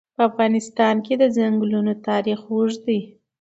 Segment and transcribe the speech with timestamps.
[0.15, 2.99] په افغانستان کې د چنګلونه تاریخ اوږد دی.